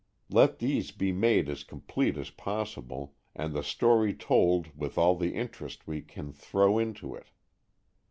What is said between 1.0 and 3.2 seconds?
made as complete as possible,